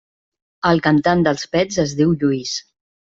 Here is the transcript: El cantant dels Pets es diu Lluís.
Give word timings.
El 0.69 0.79
cantant 0.87 1.21
dels 1.27 1.45
Pets 1.57 1.77
es 1.87 1.93
diu 2.01 2.17
Lluís. 2.25 2.57